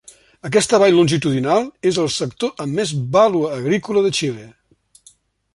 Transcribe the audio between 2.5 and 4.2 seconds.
amb més vàlua agrícola de